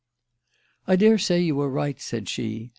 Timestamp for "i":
0.87-0.95